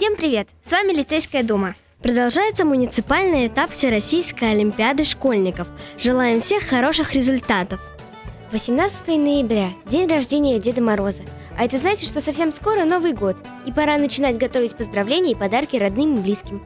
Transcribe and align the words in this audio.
Всем 0.00 0.16
привет! 0.16 0.48
С 0.62 0.72
вами 0.72 0.92
Лицейская 0.92 1.42
дума. 1.42 1.74
Продолжается 2.02 2.64
муниципальный 2.64 3.48
этап 3.48 3.70
Всероссийской 3.70 4.52
Олимпиады 4.52 5.04
школьников. 5.04 5.68
Желаем 5.98 6.40
всех 6.40 6.62
хороших 6.62 7.12
результатов. 7.12 7.80
18 8.50 9.08
ноября– 9.08 9.68
день 9.84 10.08
рождения 10.08 10.58
Деда 10.58 10.80
Мороза. 10.80 11.24
А 11.58 11.66
это 11.66 11.76
значит, 11.76 12.08
что 12.08 12.22
совсем 12.22 12.50
скоро 12.50 12.86
Новый 12.86 13.12
год, 13.12 13.36
и 13.66 13.72
пора 13.72 13.98
начинать 13.98 14.38
готовить 14.38 14.74
поздравления 14.74 15.32
и 15.32 15.38
подарки 15.38 15.76
родным 15.76 16.16
и 16.16 16.20
близким. 16.22 16.62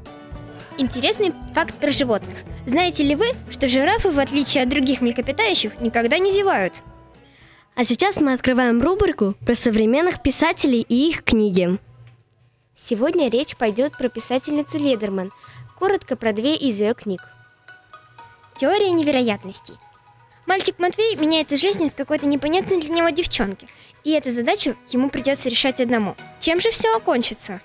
Интересный 0.78 1.32
факт 1.56 1.74
про 1.74 1.90
животных. 1.90 2.37
Знаете 2.66 3.02
ли 3.02 3.16
вы, 3.16 3.26
что 3.51 3.66
жирафы, 3.66 4.12
в 4.12 4.18
отличие 4.20 4.62
от 4.62 4.68
других 4.68 5.01
млекопитающих, 5.01 5.80
никогда 5.80 6.18
не 6.18 6.30
зевают? 6.30 6.84
А 7.74 7.82
сейчас 7.82 8.18
мы 8.18 8.32
открываем 8.32 8.80
рубрику 8.80 9.34
про 9.45 9.56
современных 9.56 10.23
писателей 10.23 10.87
и 10.88 11.09
их 11.09 11.24
книги. 11.24 11.80
Сегодня 12.77 13.28
речь 13.28 13.56
пойдет 13.56 13.96
про 13.96 14.09
писательницу 14.09 14.78
Ледерман, 14.78 15.32
коротко 15.78 16.16
про 16.16 16.32
две 16.32 16.56
из 16.56 16.80
ее 16.80 16.95
книг. 16.95 17.20
Теория 18.56 18.91
невероятностей. 18.91 19.74
Мальчик 20.46 20.79
Матвей 20.79 21.16
меняется 21.16 21.56
жизнью 21.56 21.88
с 21.88 21.95
какой-то 21.95 22.27
непонятной 22.27 22.80
для 22.80 22.95
него 22.95 23.09
девчонки, 23.10 23.66
и 24.02 24.10
эту 24.10 24.30
задачу 24.30 24.77
ему 24.88 25.09
придется 25.09 25.48
решать 25.48 25.80
одному. 25.80 26.16
Чем 26.41 26.60
же 26.60 26.70
все 26.70 26.95
окончится? 26.95 27.60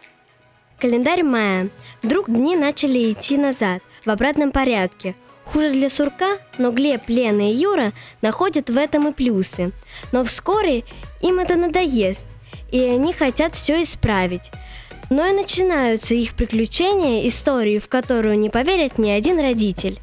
Календарь 0.80 1.24
мая. 1.24 1.70
Вдруг 2.02 2.28
дни 2.28 2.56
начали 2.56 3.12
идти 3.12 3.38
назад, 3.38 3.82
в 4.06 4.10
обратном 4.10 4.52
порядке. 4.52 5.16
Хуже 5.44 5.72
для 5.72 5.90
сурка, 5.90 6.38
но 6.58 6.72
Глеб, 6.72 7.02
Лена 7.08 7.52
и 7.52 7.56
Юра 7.56 7.92
находят 8.22 8.70
в 8.70 8.78
этом 8.78 9.08
и 9.08 9.12
плюсы. 9.12 9.72
Но 10.12 10.24
вскоре 10.24 10.86
им 11.22 11.40
это 11.40 11.56
надоест, 11.56 12.28
и 12.72 12.80
они 12.80 13.12
хотят 13.12 13.56
все 13.56 13.82
исправить. 13.82 14.52
Но 15.10 15.26
и 15.26 15.32
начинаются 15.32 16.14
их 16.14 16.36
приключения, 16.36 17.28
истории, 17.28 17.80
в 17.80 17.90
которую 17.90 18.38
не 18.38 18.50
поверит 18.50 18.98
ни 18.98 19.10
один 19.10 19.40
родитель. 19.40 20.00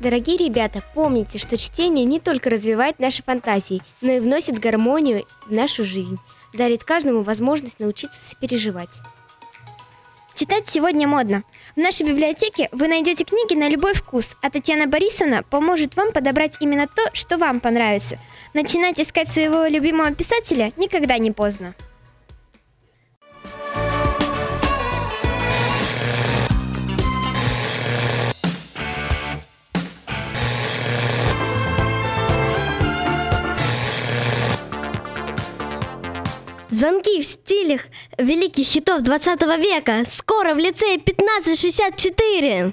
Дорогие 0.00 0.38
ребята, 0.38 0.82
помните, 0.94 1.38
что 1.38 1.58
чтение 1.58 2.06
не 2.06 2.20
только 2.20 2.48
развивает 2.48 2.98
наши 2.98 3.22
фантазии, 3.22 3.82
но 4.00 4.12
и 4.12 4.20
вносит 4.20 4.58
гармонию 4.58 5.26
в 5.46 5.52
нашу 5.52 5.84
жизнь, 5.84 6.18
дарит 6.54 6.84
каждому 6.84 7.22
возможность 7.22 7.80
научиться 7.80 8.22
сопереживать. 8.22 9.00
Читать 10.34 10.66
сегодня 10.66 11.06
модно. 11.06 11.42
В 11.76 11.80
нашей 11.80 12.06
библиотеке 12.06 12.70
вы 12.72 12.88
найдете 12.88 13.24
книги 13.24 13.54
на 13.54 13.68
любой 13.68 13.92
вкус, 13.92 14.38
а 14.40 14.48
Татьяна 14.48 14.86
Борисовна 14.86 15.42
поможет 15.42 15.96
вам 15.96 16.12
подобрать 16.12 16.56
именно 16.60 16.86
то, 16.86 17.02
что 17.12 17.36
вам 17.36 17.60
понравится. 17.60 18.18
Начинать 18.54 18.98
искать 18.98 19.28
своего 19.28 19.66
любимого 19.66 20.14
писателя 20.14 20.72
никогда 20.78 21.18
не 21.18 21.30
поздно. 21.30 21.74
Звонки 36.70 37.20
в 37.20 37.24
стилях 37.24 37.80
великих 38.16 38.66
хитов 38.66 39.02
20 39.02 39.42
века. 39.58 40.04
Скоро 40.04 40.54
в 40.54 40.58
лицее 40.58 40.94
1564. 40.98 42.72